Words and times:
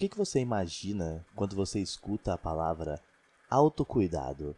que, 0.00 0.08
que 0.08 0.16
você 0.16 0.40
imagina 0.40 1.22
quando 1.36 1.54
você 1.54 1.78
escuta 1.78 2.32
a 2.32 2.38
palavra 2.38 2.98
autocuidado? 3.50 4.56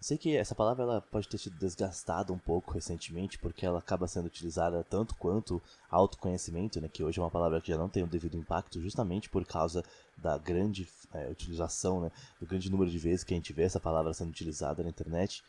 Sei 0.00 0.16
que 0.16 0.34
essa 0.34 0.54
palavra 0.54 0.82
ela 0.82 1.00
pode 1.02 1.28
ter 1.28 1.36
sido 1.36 1.58
desgastada 1.58 2.32
um 2.32 2.38
pouco 2.38 2.72
recentemente, 2.72 3.38
porque 3.38 3.66
ela 3.66 3.80
acaba 3.80 4.08
sendo 4.08 4.24
utilizada 4.24 4.82
tanto 4.82 5.14
quanto 5.16 5.60
autoconhecimento, 5.90 6.80
né, 6.80 6.88
que 6.88 7.04
hoje 7.04 7.20
é 7.20 7.22
uma 7.22 7.30
palavra 7.30 7.60
que 7.60 7.70
já 7.70 7.76
não 7.76 7.90
tem 7.90 8.02
o 8.02 8.06
devido 8.06 8.38
impacto, 8.38 8.80
justamente 8.80 9.28
por 9.28 9.44
causa 9.44 9.84
da 10.16 10.38
grande 10.38 10.88
é, 11.12 11.28
utilização, 11.28 12.00
né, 12.00 12.10
do 12.40 12.46
grande 12.46 12.70
número 12.70 12.90
de 12.90 12.98
vezes 12.98 13.22
que 13.22 13.34
a 13.34 13.36
gente 13.36 13.52
vê 13.52 13.64
essa 13.64 13.78
palavra 13.78 14.14
sendo 14.14 14.30
utilizada 14.30 14.82
na 14.82 14.88
internet. 14.88 15.44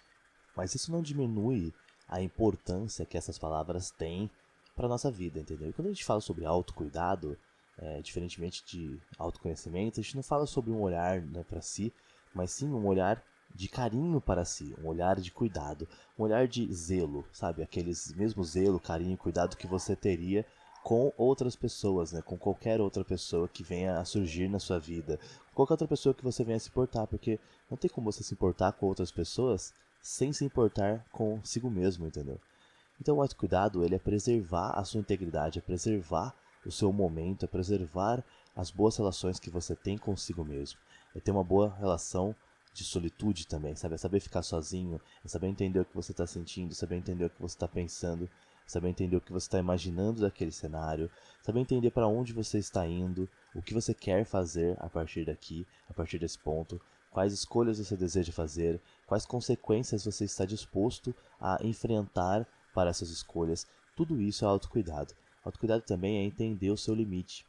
Mas 0.53 0.75
isso 0.75 0.91
não 0.91 1.01
diminui 1.01 1.73
a 2.09 2.21
importância 2.21 3.05
que 3.05 3.17
essas 3.17 3.39
palavras 3.39 3.89
têm 3.89 4.29
para 4.75 4.89
nossa 4.89 5.09
vida, 5.09 5.39
entendeu? 5.39 5.69
E 5.69 5.73
quando 5.73 5.87
a 5.87 5.91
gente 5.91 6.03
fala 6.03 6.19
sobre 6.19 6.43
autocuidado, 6.43 7.37
é, 7.81 8.01
diferentemente 8.01 8.63
de 8.65 8.99
autoconhecimento, 9.17 9.99
a 9.99 10.03
gente 10.03 10.15
não 10.15 10.23
fala 10.23 10.45
sobre 10.45 10.71
um 10.71 10.81
olhar 10.81 11.21
né, 11.21 11.43
para 11.43 11.61
si, 11.61 11.91
mas 12.33 12.51
sim 12.51 12.69
um 12.69 12.85
olhar 12.85 13.23
de 13.53 13.67
carinho 13.67 14.21
para 14.21 14.45
si, 14.45 14.73
um 14.81 14.87
olhar 14.87 15.19
de 15.19 15.31
cuidado, 15.31 15.87
um 16.17 16.23
olhar 16.23 16.47
de 16.47 16.71
zelo, 16.73 17.25
sabe? 17.33 17.61
Aqueles 17.61 18.13
mesmo 18.13 18.43
zelo, 18.43 18.79
carinho 18.79 19.17
cuidado 19.17 19.57
que 19.57 19.67
você 19.67 19.95
teria 19.95 20.45
com 20.83 21.11
outras 21.17 21.55
pessoas, 21.55 22.11
né? 22.11 22.21
Com 22.21 22.37
qualquer 22.37 22.79
outra 22.79 23.03
pessoa 23.03 23.47
que 23.47 23.63
venha 23.63 23.99
a 23.99 24.05
surgir 24.05 24.47
na 24.47 24.59
sua 24.59 24.79
vida, 24.79 25.19
qualquer 25.53 25.73
outra 25.73 25.87
pessoa 25.87 26.15
que 26.15 26.23
você 26.23 26.43
venha 26.43 26.57
a 26.57 26.59
se 26.59 26.69
importar, 26.69 27.07
porque 27.07 27.39
não 27.69 27.77
tem 27.77 27.89
como 27.89 28.11
você 28.11 28.23
se 28.23 28.33
importar 28.33 28.71
com 28.73 28.85
outras 28.85 29.11
pessoas 29.11 29.73
sem 30.01 30.31
se 30.31 30.45
importar 30.45 31.05
consigo 31.11 31.69
mesmo, 31.69 32.07
entendeu? 32.07 32.39
Então 32.99 33.17
o 33.17 33.21
autocuidado, 33.21 33.83
ele 33.83 33.95
é 33.95 33.99
preservar 33.99 34.71
a 34.71 34.83
sua 34.83 34.99
integridade, 34.99 35.59
é 35.59 35.61
preservar 35.61 36.33
o 36.65 36.71
seu 36.71 36.91
momento, 36.91 37.45
é 37.45 37.47
preservar 37.47 38.23
as 38.55 38.69
boas 38.69 38.97
relações 38.97 39.39
que 39.39 39.49
você 39.49 39.75
tem 39.75 39.97
consigo 39.97 40.43
mesmo, 40.43 40.79
é 41.15 41.19
ter 41.19 41.31
uma 41.31 41.43
boa 41.43 41.73
relação 41.75 42.35
de 42.73 42.83
solitude 42.83 43.47
também, 43.47 43.75
sabe? 43.75 43.95
É 43.95 43.97
saber 43.97 44.19
ficar 44.19 44.43
sozinho, 44.43 44.99
é 45.23 45.27
saber 45.27 45.47
entender 45.47 45.79
o 45.79 45.85
que 45.85 45.95
você 45.95 46.11
está 46.11 46.25
sentindo, 46.25 46.73
saber 46.73 46.95
entender 46.95 47.25
o 47.25 47.29
que 47.29 47.41
você 47.41 47.55
está 47.55 47.67
pensando, 47.67 48.29
saber 48.65 48.89
entender 48.89 49.17
o 49.17 49.21
que 49.21 49.31
você 49.31 49.47
está 49.47 49.59
imaginando 49.59 50.21
daquele 50.21 50.51
cenário, 50.51 51.09
saber 51.41 51.59
entender 51.59 51.91
para 51.91 52.07
onde 52.07 52.31
você 52.31 52.57
está 52.57 52.87
indo, 52.87 53.29
o 53.53 53.61
que 53.61 53.73
você 53.73 53.93
quer 53.93 54.25
fazer 54.25 54.77
a 54.79 54.89
partir 54.89 55.25
daqui, 55.25 55.67
a 55.89 55.93
partir 55.93 56.17
desse 56.19 56.39
ponto, 56.39 56.79
quais 57.11 57.33
escolhas 57.33 57.77
você 57.77 57.97
deseja 57.97 58.31
fazer, 58.31 58.81
quais 59.05 59.25
consequências 59.25 60.05
você 60.05 60.23
está 60.23 60.45
disposto 60.45 61.13
a 61.39 61.57
enfrentar 61.61 62.47
para 62.73 62.89
essas 62.89 63.09
escolhas. 63.09 63.67
Tudo 63.95 64.21
isso 64.21 64.45
é 64.45 64.47
autocuidado. 64.47 65.13
Autocuidado 65.43 65.83
também 65.83 66.17
é 66.17 66.23
entender 66.23 66.69
o 66.69 66.77
seu 66.77 66.93
limite, 66.93 67.45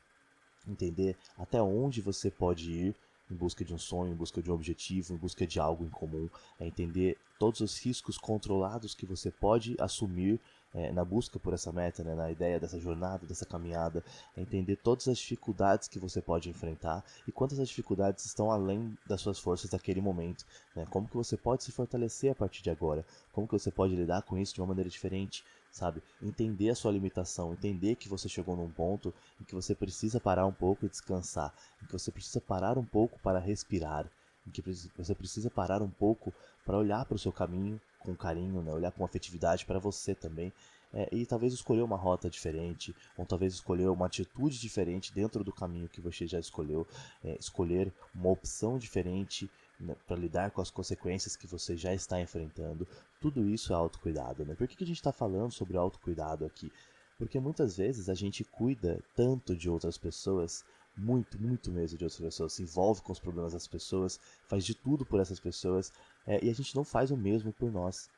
entender 0.66 1.16
até 1.36 1.60
onde 1.60 2.00
você 2.00 2.30
pode 2.30 2.70
ir 2.70 2.94
em 3.30 3.34
busca 3.34 3.64
de 3.64 3.72
um 3.74 3.78
sonho, 3.78 4.12
em 4.12 4.16
busca 4.16 4.42
de 4.42 4.50
um 4.50 4.54
objetivo, 4.54 5.12
em 5.12 5.16
busca 5.16 5.46
de 5.46 5.58
algo 5.58 5.84
em 5.84 5.88
comum, 5.88 6.28
é 6.60 6.66
entender 6.66 7.16
todos 7.38 7.60
os 7.60 7.78
riscos 7.78 8.18
controlados 8.18 8.94
que 8.94 9.06
você 9.06 9.30
pode 9.30 9.74
assumir 9.80 10.38
é, 10.74 10.92
na 10.92 11.04
busca 11.04 11.38
por 11.38 11.52
essa 11.52 11.72
meta, 11.72 12.02
né, 12.02 12.14
na 12.14 12.30
ideia 12.30 12.58
dessa 12.58 12.78
jornada, 12.78 13.26
dessa 13.26 13.44
caminhada, 13.44 14.02
é 14.36 14.40
entender 14.40 14.76
todas 14.76 15.08
as 15.08 15.18
dificuldades 15.18 15.88
que 15.88 15.98
você 15.98 16.20
pode 16.22 16.48
enfrentar 16.48 17.04
e 17.26 17.32
quantas 17.32 17.58
as 17.58 17.68
dificuldades 17.68 18.24
estão 18.24 18.50
além 18.50 18.96
das 19.06 19.20
suas 19.20 19.38
forças 19.38 19.70
naquele 19.70 20.00
momento, 20.00 20.46
né, 20.74 20.86
como 20.90 21.08
que 21.08 21.16
você 21.16 21.36
pode 21.36 21.64
se 21.64 21.72
fortalecer 21.72 22.32
a 22.32 22.34
partir 22.34 22.62
de 22.62 22.70
agora, 22.70 23.04
como 23.32 23.46
que 23.46 23.52
você 23.52 23.70
pode 23.70 23.94
lidar 23.94 24.22
com 24.22 24.38
isso 24.38 24.54
de 24.54 24.60
uma 24.60 24.68
maneira 24.68 24.88
diferente, 24.88 25.44
sabe? 25.72 26.02
Entender 26.22 26.68
a 26.68 26.74
sua 26.74 26.92
limitação, 26.92 27.52
entender 27.52 27.96
que 27.96 28.08
você 28.08 28.28
chegou 28.28 28.54
num 28.54 28.70
ponto 28.70 29.12
em 29.40 29.44
que 29.44 29.54
você 29.54 29.74
precisa 29.74 30.20
parar 30.20 30.46
um 30.46 30.52
pouco 30.52 30.84
e 30.84 30.88
descansar, 30.88 31.52
em 31.82 31.86
que 31.86 31.92
você 31.92 32.12
precisa 32.12 32.40
parar 32.40 32.76
um 32.78 32.84
pouco 32.84 33.18
para 33.20 33.40
respirar, 33.40 34.08
em 34.46 34.50
que 34.50 34.62
você 34.96 35.14
precisa 35.14 35.50
parar 35.50 35.82
um 35.82 35.90
pouco 35.90 36.32
para 36.64 36.76
olhar 36.76 37.04
para 37.06 37.16
o 37.16 37.18
seu 37.18 37.32
caminho 37.32 37.80
com 37.98 38.14
carinho, 38.14 38.62
né? 38.62 38.72
olhar 38.72 38.92
com 38.92 39.04
afetividade 39.04 39.64
para 39.64 39.78
você 39.78 40.14
também. 40.14 40.52
É, 40.94 41.08
e 41.10 41.24
talvez 41.24 41.54
escolher 41.54 41.80
uma 41.80 41.96
rota 41.96 42.28
diferente, 42.28 42.94
ou 43.16 43.24
talvez 43.24 43.54
escolher 43.54 43.88
uma 43.88 44.04
atitude 44.04 44.60
diferente 44.60 45.10
dentro 45.10 45.42
do 45.42 45.50
caminho 45.50 45.88
que 45.88 46.02
você 46.02 46.26
já 46.26 46.38
escolheu, 46.38 46.86
é, 47.24 47.34
escolher 47.40 47.90
uma 48.14 48.28
opção 48.28 48.76
diferente 48.76 49.50
né, 49.82 49.96
para 50.06 50.16
lidar 50.16 50.50
com 50.50 50.60
as 50.60 50.70
consequências 50.70 51.36
que 51.36 51.46
você 51.46 51.76
já 51.76 51.92
está 51.92 52.20
enfrentando. 52.20 52.86
Tudo 53.20 53.48
isso 53.48 53.72
é 53.72 53.76
autocuidado. 53.76 54.44
Né? 54.44 54.54
Por 54.54 54.66
que, 54.68 54.76
que 54.76 54.84
a 54.84 54.86
gente 54.86 54.96
está 54.96 55.12
falando 55.12 55.52
sobre 55.52 55.76
autocuidado 55.76 56.44
aqui? 56.44 56.72
Porque 57.18 57.38
muitas 57.38 57.76
vezes 57.76 58.08
a 58.08 58.14
gente 58.14 58.44
cuida 58.44 59.02
tanto 59.14 59.54
de 59.54 59.68
outras 59.68 59.98
pessoas 59.98 60.64
muito, 60.96 61.40
muito 61.40 61.70
mesmo 61.70 61.96
de 61.96 62.04
outras 62.04 62.20
pessoas, 62.20 62.52
se 62.52 62.62
envolve 62.62 63.00
com 63.02 63.12
os 63.12 63.18
problemas 63.18 63.52
das 63.52 63.66
pessoas, 63.66 64.20
faz 64.46 64.64
de 64.64 64.74
tudo 64.74 65.06
por 65.06 65.20
essas 65.20 65.40
pessoas 65.40 65.92
é, 66.26 66.44
e 66.44 66.50
a 66.50 66.54
gente 66.54 66.74
não 66.76 66.84
faz 66.84 67.10
o 67.10 67.16
mesmo 67.16 67.52
por 67.52 67.70
nós. 67.70 68.10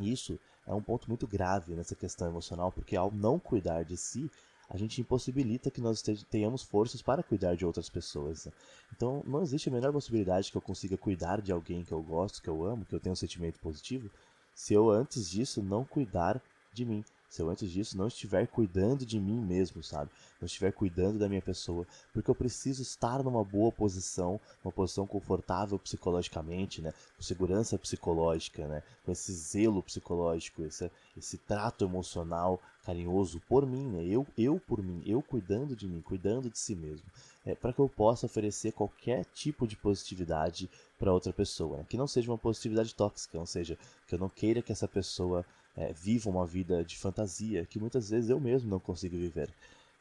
E 0.00 0.12
isso 0.12 0.38
é 0.66 0.74
um 0.74 0.82
ponto 0.82 1.08
muito 1.08 1.26
grave 1.26 1.74
nessa 1.74 1.94
questão 1.94 2.28
emocional, 2.28 2.70
porque 2.72 2.96
ao 2.96 3.10
não 3.10 3.38
cuidar 3.38 3.84
de 3.84 3.96
si, 3.96 4.30
a 4.70 4.78
gente 4.78 5.00
impossibilita 5.00 5.70
que 5.70 5.80
nós 5.80 6.00
tenhamos 6.30 6.62
forças 6.62 7.02
para 7.02 7.24
cuidar 7.24 7.56
de 7.56 7.66
outras 7.66 7.88
pessoas. 7.88 8.46
Né? 8.46 8.52
Então 8.94 9.22
não 9.26 9.42
existe 9.42 9.68
a 9.68 9.72
menor 9.72 9.92
possibilidade 9.92 10.50
que 10.50 10.56
eu 10.56 10.62
consiga 10.62 10.96
cuidar 10.96 11.42
de 11.42 11.50
alguém 11.50 11.84
que 11.84 11.92
eu 11.92 12.00
gosto, 12.00 12.40
que 12.40 12.48
eu 12.48 12.64
amo, 12.64 12.86
que 12.86 12.94
eu 12.94 13.00
tenho 13.00 13.12
um 13.12 13.16
sentimento 13.16 13.58
positivo, 13.58 14.08
se 14.54 14.72
eu 14.72 14.88
antes 14.88 15.28
disso 15.28 15.60
não 15.60 15.84
cuidar 15.84 16.40
de 16.72 16.84
mim 16.84 17.04
se 17.30 17.40
eu 17.40 17.48
antes 17.48 17.70
disso 17.70 17.96
não 17.96 18.08
estiver 18.08 18.48
cuidando 18.48 19.06
de 19.06 19.20
mim 19.20 19.38
mesmo, 19.40 19.84
sabe? 19.84 20.10
Não 20.40 20.46
estiver 20.46 20.72
cuidando 20.72 21.16
da 21.16 21.28
minha 21.28 21.40
pessoa, 21.40 21.86
porque 22.12 22.28
eu 22.28 22.34
preciso 22.34 22.82
estar 22.82 23.22
numa 23.22 23.44
boa 23.44 23.70
posição, 23.70 24.40
uma 24.64 24.72
posição 24.72 25.06
confortável 25.06 25.78
psicologicamente, 25.78 26.82
né? 26.82 26.92
Com 27.16 27.22
segurança 27.22 27.78
psicológica, 27.78 28.66
né? 28.66 28.82
Com 29.06 29.12
esse 29.12 29.32
zelo 29.32 29.80
psicológico, 29.80 30.64
esse, 30.64 30.90
esse 31.16 31.38
trato 31.38 31.84
emocional 31.84 32.60
carinhoso 32.84 33.40
por 33.48 33.64
mim, 33.64 33.86
né? 33.86 34.04
Eu, 34.04 34.26
eu 34.36 34.58
por 34.58 34.82
mim, 34.82 35.00
eu 35.06 35.22
cuidando 35.22 35.76
de 35.76 35.86
mim, 35.86 36.00
cuidando 36.00 36.50
de 36.50 36.58
si 36.58 36.74
mesmo, 36.74 37.06
é, 37.46 37.54
para 37.54 37.72
que 37.72 37.78
eu 37.78 37.88
possa 37.88 38.26
oferecer 38.26 38.72
qualquer 38.72 39.24
tipo 39.26 39.68
de 39.68 39.76
positividade 39.76 40.68
para 40.98 41.12
outra 41.12 41.32
pessoa, 41.32 41.78
né? 41.78 41.86
que 41.88 41.96
não 41.96 42.08
seja 42.08 42.30
uma 42.30 42.38
positividade 42.38 42.94
tóxica, 42.94 43.38
ou 43.38 43.46
seja, 43.46 43.78
que 44.08 44.14
eu 44.14 44.18
não 44.18 44.28
queira 44.28 44.60
que 44.60 44.72
essa 44.72 44.88
pessoa 44.88 45.44
é, 45.80 46.28
uma 46.28 46.46
vida 46.46 46.84
de 46.84 46.98
fantasia 46.98 47.64
que 47.64 47.78
muitas 47.78 48.10
vezes 48.10 48.28
eu 48.28 48.38
mesmo 48.38 48.68
não 48.68 48.78
consigo 48.78 49.16
viver. 49.16 49.48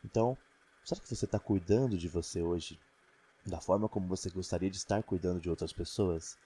Então, 0.04 0.38
será 0.84 1.00
que 1.00 1.08
você 1.08 1.26
está 1.26 1.40
cuidando 1.40 1.98
de 1.98 2.08
você 2.08 2.42
hoje 2.42 2.78
da 3.46 3.62
forma 3.62 3.88
como 3.88 4.08
você 4.08 4.30
gostaria 4.30 4.70
de 4.70 4.78
estar 4.78 5.02
cuidando 5.04 5.40
de 5.40 5.50
outras 5.50 5.72
pessoas? 5.72 6.38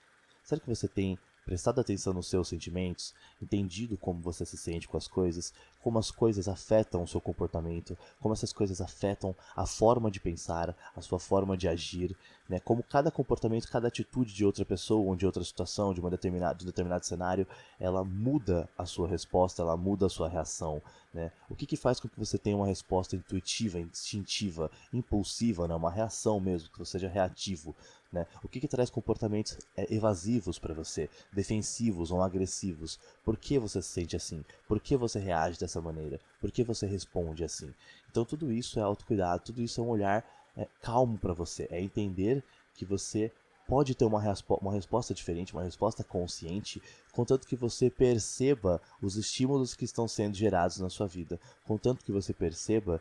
Será 0.44 0.60
que 0.60 0.68
você 0.68 0.86
tem 0.86 1.18
prestado 1.44 1.80
atenção 1.80 2.12
nos 2.12 2.28
seus 2.28 2.48
sentimentos, 2.48 3.14
entendido 3.40 3.96
como 3.96 4.20
você 4.20 4.44
se 4.44 4.56
sente 4.56 4.88
com 4.88 4.96
as 4.96 5.06
coisas, 5.06 5.52
como 5.82 5.98
as 5.98 6.10
coisas 6.10 6.48
afetam 6.48 7.02
o 7.02 7.08
seu 7.08 7.20
comportamento, 7.20 7.96
como 8.20 8.34
essas 8.34 8.52
coisas 8.52 8.80
afetam 8.80 9.34
a 9.54 9.66
forma 9.66 10.10
de 10.10 10.20
pensar, 10.20 10.74
a 10.96 11.00
sua 11.00 11.18
forma 11.18 11.56
de 11.56 11.68
agir, 11.68 12.16
né? 12.48 12.60
Como 12.60 12.82
cada 12.82 13.10
comportamento, 13.10 13.70
cada 13.70 13.88
atitude 13.88 14.32
de 14.32 14.44
outra 14.44 14.64
pessoa, 14.64 15.04
ou 15.06 15.16
de 15.16 15.26
outra 15.26 15.42
situação, 15.44 15.94
de, 15.94 16.00
uma 16.00 16.10
determinada, 16.10 16.54
de 16.54 16.64
um 16.64 16.66
determinado 16.66 17.04
cenário, 17.06 17.46
ela 17.78 18.04
muda 18.04 18.68
a 18.76 18.86
sua 18.86 19.08
resposta, 19.08 19.62
ela 19.62 19.76
muda 19.76 20.06
a 20.06 20.10
sua 20.10 20.28
reação, 20.28 20.82
né? 21.14 21.30
O 21.48 21.54
que, 21.54 21.64
que 21.64 21.76
faz 21.76 22.00
com 22.00 22.08
que 22.08 22.18
você 22.18 22.36
tenha 22.36 22.56
uma 22.56 22.66
resposta 22.66 23.14
intuitiva, 23.14 23.78
instintiva, 23.78 24.70
impulsiva, 24.92 25.68
né? 25.68 25.74
Uma 25.74 25.90
reação 25.90 26.40
mesmo, 26.40 26.68
que 26.68 26.78
você 26.78 26.98
seja 26.98 27.08
reativo, 27.08 27.74
né? 28.12 28.26
O 28.42 28.48
que, 28.48 28.60
que 28.60 28.66
traz 28.66 28.90
comportamentos 28.90 29.56
é, 29.76 29.94
evasivos 29.94 30.58
para 30.58 30.74
você, 30.74 31.08
defensivos 31.32 32.10
ou 32.10 32.20
agressivos? 32.20 32.98
Por 33.24 33.36
que 33.36 33.58
você 33.58 33.80
se 33.80 33.88
sente 33.88 34.16
assim? 34.16 34.44
Por 34.66 34.80
que 34.80 34.96
você 34.96 35.20
reage 35.20 35.58
dessa 35.58 35.80
maneira? 35.80 36.20
Por 36.40 36.50
que 36.50 36.64
você 36.64 36.84
responde 36.84 37.44
assim? 37.44 37.72
Então 38.10 38.24
tudo 38.24 38.52
isso 38.52 38.80
é 38.80 38.82
autocuidado, 38.82 39.44
tudo 39.44 39.62
isso 39.62 39.80
é 39.80 39.84
um 39.84 39.88
olhar 39.88 40.24
é, 40.56 40.66
calmo 40.82 41.16
para 41.16 41.32
você, 41.32 41.68
é 41.70 41.80
entender 41.80 42.42
que 42.74 42.84
você 42.84 43.32
pode 43.66 43.94
ter 43.94 44.04
uma, 44.04 44.20
respo 44.20 44.58
uma 44.60 44.72
resposta 44.72 45.14
diferente, 45.14 45.52
uma 45.52 45.62
resposta 45.62 46.04
consciente, 46.04 46.82
contanto 47.12 47.46
que 47.46 47.56
você 47.56 47.90
perceba 47.90 48.80
os 49.00 49.16
estímulos 49.16 49.74
que 49.74 49.84
estão 49.84 50.06
sendo 50.06 50.36
gerados 50.36 50.78
na 50.78 50.90
sua 50.90 51.06
vida, 51.06 51.40
contanto 51.64 52.04
que 52.04 52.12
você 52.12 52.32
perceba 52.32 53.00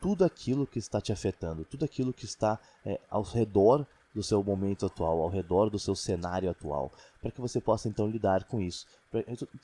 tudo 0.00 0.24
aquilo 0.24 0.66
que 0.66 0.78
está 0.78 1.00
te 1.00 1.12
afetando, 1.12 1.64
tudo 1.64 1.84
aquilo 1.84 2.12
que 2.12 2.24
está 2.24 2.58
é, 2.84 3.00
ao 3.08 3.22
redor 3.22 3.86
do 4.14 4.22
seu 4.22 4.42
momento 4.42 4.86
atual, 4.86 5.22
ao 5.22 5.28
redor 5.28 5.70
do 5.70 5.78
seu 5.78 5.94
cenário 5.94 6.50
atual, 6.50 6.92
para 7.20 7.30
que 7.30 7.40
você 7.40 7.60
possa 7.60 7.88
então 7.88 8.08
lidar 8.08 8.44
com 8.44 8.60
isso. 8.60 8.86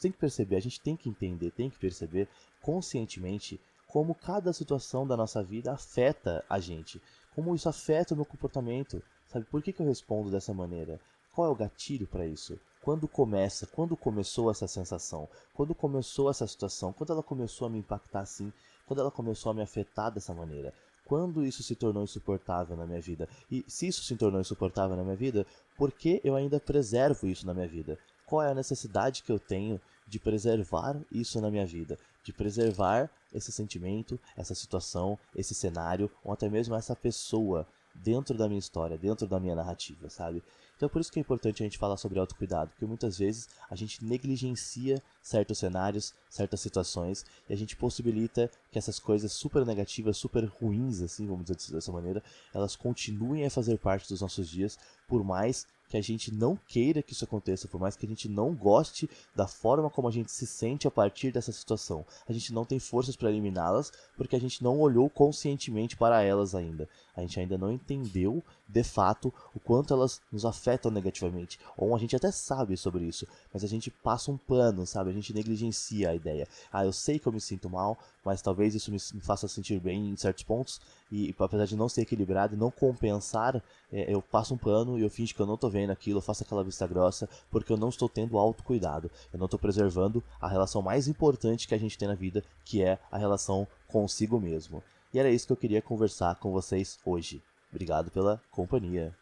Tem 0.01 0.11
que 0.11 0.19
perceber, 0.19 0.57
a 0.57 0.61
gente 0.61 0.81
tem 0.81 0.97
que 0.97 1.09
entender, 1.09 1.51
tem 1.51 1.69
que 1.69 1.79
perceber 1.79 2.29
conscientemente 2.63 3.61
como 3.87 4.15
cada 4.15 4.53
situação 4.53 5.07
da 5.07 5.17
nossa 5.17 5.43
vida 5.43 5.73
afeta 5.73 6.45
a 6.49 6.59
gente, 6.61 7.01
como 7.35 7.55
isso 7.55 7.69
afeta 7.69 8.15
o 8.15 8.17
meu 8.17 8.25
comportamento, 8.27 9.03
sabe? 9.29 9.47
Por 9.47 9.63
que, 9.63 9.73
que 9.73 9.81
eu 9.81 9.87
respondo 9.87 10.31
dessa 10.31 10.53
maneira? 10.53 11.01
Qual 11.35 11.47
é 11.47 11.51
o 11.51 11.55
gatilho 11.55 12.07
para 12.07 12.27
isso? 12.27 12.59
Quando 12.83 13.07
começa? 13.07 13.67
Quando 13.67 13.97
começou 13.97 14.51
essa 14.51 14.67
sensação? 14.67 15.29
Quando 15.55 15.75
começou 15.75 16.31
essa 16.31 16.47
situação? 16.47 16.93
Quando 16.93 17.13
ela 17.13 17.23
começou 17.23 17.67
a 17.67 17.71
me 17.71 17.79
impactar 17.79 18.21
assim? 18.21 18.53
Quando 18.87 19.01
ela 19.01 19.11
começou 19.11 19.51
a 19.51 19.55
me 19.55 19.63
afetar 19.63 20.11
dessa 20.11 20.35
maneira? 20.35 20.73
quando 21.09 21.43
isso 21.43 21.63
se 21.63 21.75
tornou 21.75 22.05
insuportável 22.05 22.77
na 22.77 22.87
minha 22.87 23.01
vida? 23.01 23.27
E 23.51 23.65
se 23.67 23.89
isso 23.89 24.05
se 24.05 24.15
tornou 24.15 24.41
insuportável 24.41 24.95
na 24.95 25.03
minha 25.03 25.17
vida, 25.17 25.47
por 25.75 25.91
que 25.91 26.21
eu 26.23 26.37
ainda 26.37 26.61
preservo 26.61 27.27
isso 27.27 27.47
na 27.47 27.55
minha 27.55 27.67
vida? 27.67 27.99
Qual 28.27 28.43
é 28.43 28.51
a 28.51 28.55
necessidade 28.55 29.23
que 29.23 29.33
eu 29.33 29.39
tenho 29.39 29.81
de 30.07 30.21
preservar 30.21 31.01
isso 31.11 31.41
na 31.41 31.51
minha 31.51 31.65
vida? 31.65 31.99
De 32.23 32.31
preservar 32.31 33.11
esse 33.33 33.51
sentimento, 33.51 34.21
essa 34.37 34.55
situação, 34.55 35.19
esse 35.35 35.55
cenário, 35.55 36.11
ou 36.23 36.31
até 36.31 36.47
mesmo 36.47 36.75
essa 36.75 36.95
pessoa 36.95 37.67
dentro 38.03 38.37
da 38.37 38.49
minha 38.49 38.59
história, 38.59 38.97
dentro 38.97 39.27
da 39.27 39.39
minha 39.41 39.55
narrativa, 39.55 40.09
sabe? 40.09 40.43
Então 40.77 40.87
é 40.87 40.91
por 40.91 41.01
isso 41.01 41.11
que 41.11 41.19
é 41.19 41.23
importante 41.23 41.63
a 41.63 41.67
gente 41.67 41.77
falar 41.77 41.97
sobre 41.97 42.21
autocuidado, 42.21 42.71
porque 42.71 42.87
muitas 42.87 43.19
vezes 43.19 43.49
a 43.69 43.75
gente 43.75 44.05
negligencia 44.05 45.03
certos 45.21 45.59
cenários, 45.59 46.15
certas 46.31 46.61
situações, 46.61 47.27
e 47.49 47.53
a 47.53 47.57
gente 47.57 47.75
possibilita 47.75 48.49
que 48.71 48.79
essas 48.79 49.01
coisas 49.01 49.33
super 49.33 49.67
negativas, 49.67 50.17
super 50.17 50.45
ruins, 50.45 51.01
assim, 51.01 51.27
vamos 51.27 51.45
dizer 51.45 51.73
dessa 51.73 51.91
maneira, 51.91 52.23
elas 52.55 52.77
continuem 52.77 53.45
a 53.45 53.51
fazer 53.51 53.77
parte 53.79 54.09
dos 54.09 54.21
nossos 54.21 54.49
dias, 54.49 54.79
por 55.09 55.25
mais 55.25 55.67
que 55.89 55.97
a 55.97 56.03
gente 56.03 56.33
não 56.33 56.59
queira 56.69 57.03
que 57.03 57.13
isso 57.13 57.25
aconteça, 57.25 57.69
por 57.69 57.81
mais 57.81 57.97
que 57.97 58.07
a 58.07 58.09
gente 58.09 58.29
não 58.29 58.55
goste 58.55 59.09
da 59.35 59.47
forma 59.47 59.89
como 59.89 60.09
a 60.09 60.11
gente 60.11 60.31
se 60.31 60.47
sente 60.47 60.87
a 60.87 60.91
partir 60.91 61.33
dessa 61.33 61.53
situação. 61.53 62.05
A 62.29 62.33
gente 62.33 62.53
não 62.53 62.65
tem 62.65 62.79
forças 62.79 63.17
para 63.17 63.31
eliminá-las 63.31 63.93
porque 64.17 64.37
a 64.37 64.41
gente 64.41 64.63
não 64.63 64.79
olhou 64.79 65.09
conscientemente 65.09 65.97
para 65.97 66.23
elas 66.23 66.55
ainda. 66.55 66.89
A 67.17 67.21
gente 67.23 67.41
ainda 67.41 67.59
não 67.59 67.73
entendeu 67.73 68.43
de 68.69 68.85
fato 68.85 69.33
o 69.55 69.59
quanto 69.59 69.93
elas 69.93 70.21
nos 70.31 70.45
afetam 70.45 70.91
negativamente. 70.91 71.59
Ou 71.77 71.95
a 71.97 71.99
gente 71.99 72.15
até 72.15 72.31
sabe 72.31 72.77
sobre 72.77 73.05
isso, 73.05 73.27
mas 73.53 73.65
a 73.65 73.67
gente 73.67 73.91
passa 73.91 74.31
um 74.31 74.37
pano, 74.37 74.87
sabe? 74.87 75.11
A 75.11 75.13
gente 75.13 75.35
negligencia 75.35 76.11
a 76.11 76.15
ideia. 76.15 76.47
Ah, 76.73 76.85
eu 76.85 76.93
sei 76.93 77.19
que 77.19 77.27
eu 77.27 77.33
me 77.33 77.41
sinto 77.41 77.69
mal, 77.69 77.99
mas 78.25 78.43
talvez 78.43 78.75
isso 78.75 78.93
me, 78.93 79.01
faça 79.21 79.49
sentir 79.49 79.81
bem 79.81 80.11
em 80.11 80.17
certos 80.17 80.45
pontos. 80.45 80.81
E 81.11 81.35
apesar 81.39 81.65
de 81.65 81.75
não 81.75 81.89
ser 81.89 82.03
equilibrado 82.03 82.55
e 82.55 82.59
não 82.59 82.71
compensar, 82.71 83.63
é, 83.91 84.13
eu 84.13 84.21
passo 84.21 84.55
um 84.55 84.59
pano 84.59 84.99
e 84.99 85.03
eu 85.03 85.11
finge 85.11 85.35
que 85.35 85.41
eu 85.41 85.47
não 85.47 85.57
tô 85.57 85.69
vendo 85.79 85.91
aquilo, 85.91 86.19
eu 86.19 86.23
faço 86.23 86.43
aquela 86.43 86.65
vista 86.65 86.87
grossa, 86.87 87.29
porque 87.51 87.73
eu 87.73 87.77
não 87.77 87.89
estou 87.89 88.09
tendo 88.09 88.37
autocuidado. 88.37 89.09
Eu 89.33 89.39
não 89.39 89.47
estou 89.47 89.61
preservando 89.61 90.23
a 90.41 90.49
relação 90.49 90.83
mais 90.83 91.07
importante 91.07 91.69
que 91.69 91.75
a 91.75 91.79
gente 91.79 91.97
tem 91.97 92.09
na 92.09 92.15
vida, 92.17 92.43
que 92.65 92.83
é 92.83 92.99
a 93.13 93.17
relação 93.17 93.67
consigo 93.87 94.41
mesmo. 94.41 94.83
E 95.15 95.19
era 95.21 95.31
isso 95.31 95.47
que 95.47 95.53
eu 95.53 95.57
queria 95.57 95.81
conversar 95.81 96.35
com 96.37 96.51
vocês 96.51 96.99
hoje. 97.05 97.41
Obrigado 97.71 98.11
pela 98.11 98.43
companhia. 98.51 99.15